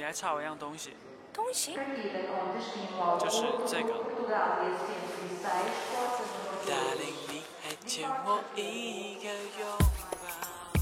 [0.00, 0.90] 还差我一样东西，
[1.32, 1.72] 东西？
[3.20, 3.92] 就是这个。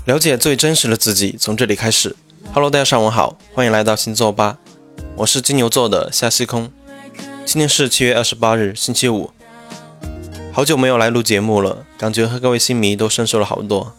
[0.07, 2.16] 了解最真实的自己，从这里开始。
[2.54, 4.58] Hello，大家上午好，欢迎来到星座吧，
[5.16, 6.70] 我是金牛座的夏西空。
[7.44, 9.30] 今天是七月二十八日，星期五。
[10.52, 13.93] 好久没有来录节目了，感觉和各位星迷都生疏了好多。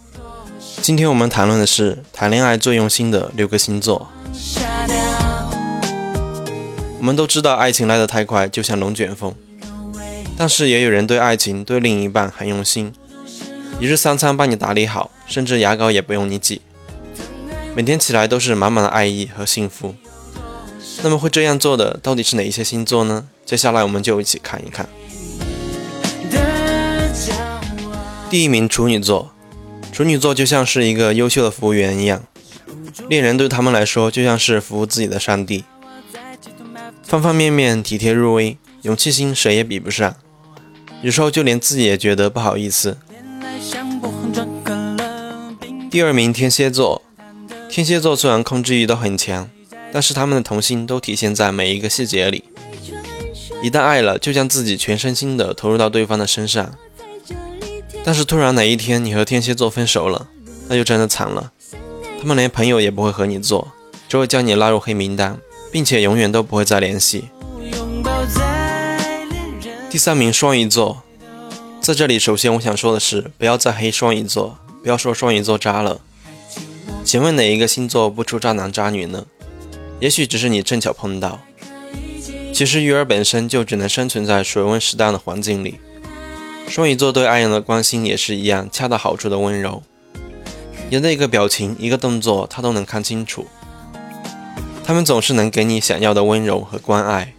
[0.81, 4.09] 今天我们谈论的是谈恋爱最用心的六个星座。
[7.01, 9.33] 我们都知道，爱情来得太快，就像龙卷风。
[10.37, 12.93] 但是也有人对爱情、对另一半很用心，
[13.79, 16.61] 一日三餐帮你打理好，甚至牙膏也不用你挤，
[17.75, 19.95] 每天起来都是满满的爱意和幸福。
[21.01, 23.27] 那么会这样做的到底是哪一些星座呢？
[23.43, 24.87] 接下来我们就一起看一看。
[28.29, 29.31] 第一名处女座，
[29.91, 32.21] 处女座就像是一个优秀的服务员一样，
[33.09, 35.63] 恋人对他们来说就像是服务自己的上帝。
[37.11, 40.15] 方方面面体贴入微，勇气心谁也比不上，
[41.01, 42.97] 有时候就连自己也觉得不好意思。
[45.89, 47.01] 第二名天蝎座，
[47.67, 49.49] 天蝎座虽然控制欲都很强，
[49.91, 52.45] 但是他们的童心都体现在每一个细节里。
[53.61, 56.73] 一旦爱了，就将自己全身心的投入到对方的身上。
[58.05, 60.29] 但是突然哪一天你和天蝎座分手了，
[60.69, 61.51] 那就真的惨了，
[62.21, 63.73] 他们连朋友也不会和你做，
[64.07, 65.37] 只会将你拉入黑名单。
[65.71, 67.29] 并且永远都不会再联系。
[69.89, 71.03] 第三名双鱼座，
[71.81, 76.01] 在这里首先我想说的是，不要再黑双鱼座，不要说双鱼座渣了。
[77.03, 79.25] 请问哪一个星座不出渣男渣女呢？
[79.99, 81.39] 也许只是你正巧碰到。
[82.53, 85.79] 其实鱼儿本身就只能生存在水温适当的环境里。
[86.67, 89.83] 双鱼座对爱人的关心也是一样，恰到好处的温柔，
[90.89, 93.45] 人的一个表情、一个动作，他都能看清楚。
[94.91, 97.33] 他们总是能给你想要的温柔和关爱。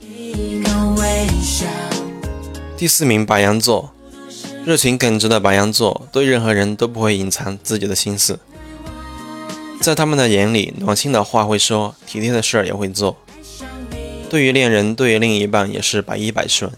[2.78, 3.92] 第四名，白羊座，
[4.64, 8.38] 热情耿直的白羊座，对任何人都不会隐藏自己的心思。
[9.82, 13.18] 在他们的眼里，暖心的话会说，体贴的事儿也会做。
[14.30, 16.72] 对于恋人，对于另一半也是百依百顺，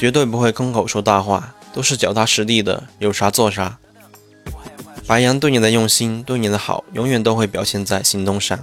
[0.00, 3.78] 绝对不会空口说大话，都是脚踏实地的，有啥做啥。
[5.06, 8.58] 白羊对你的用心，对你的好，永远都会表现在行动上。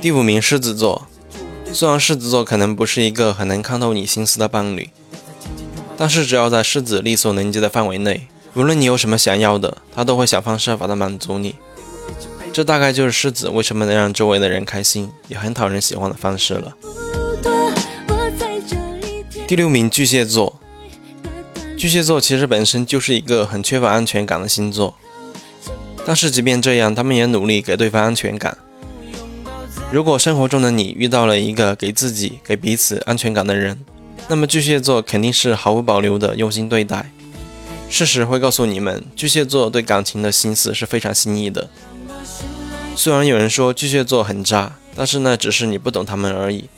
[0.00, 1.06] 第五名，狮子座。
[1.72, 4.90] 虽然狮子座可能不是一个很能看透你心思的伴侣，
[5.96, 11.54] 但是只要在狮子力所能及的范围内，无论你有什么想要的，他都会想方设法的满足你。
[12.52, 16.74] 这大概就是狮子为什么能让周围的人开心，也很讨人喜欢的方式了。
[19.46, 20.60] 第六名，巨蟹座。
[21.76, 24.96] 巨蟹座其实本身就是一个很缺乏安全感的星座，
[26.10, 28.58] 但是即便这样，他们也努力给对方安全感。
[29.92, 33.78] 如果生活中的你遇到了一个给自己、给彼此安全感的人，
[34.26, 37.12] 那么巨蟹座肯定是毫无保留的用心对待。
[37.88, 41.70] 事实会告诉你们，巨蟹座对感情的心思是非常细腻的。
[42.96, 46.68] 虽然有人说巨蟹座很渣，但是那只是你不懂他们而已。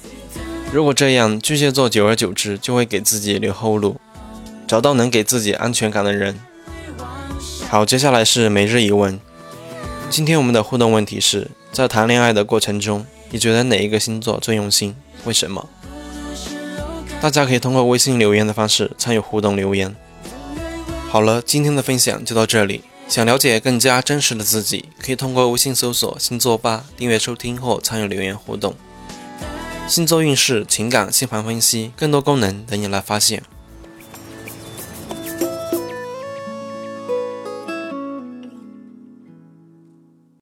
[0.70, 3.98] 如果这样，巨蟹座久而久之就会给自己留后路，
[4.66, 6.38] 找到能给自己安全感的人。
[7.72, 9.18] 好，接下来是每日一问。
[10.10, 11.50] 今天我们的互动问题是。
[11.72, 14.94] 在谈恋爱的过程中，你觉得哪一个星座最用心？
[15.24, 15.66] 为什么？
[17.18, 19.96] 大家可以通过微信留言的方式参与互动留言。
[21.08, 22.82] 好了，今天的分享就到这里。
[23.08, 28.74] 想了解更加真实的自己，可以通过微信搜索“星座吧”订阅收听或参与留言互动。
[29.88, 33.42] 星座运势、情感、星盘分析，更多功能等你来发现。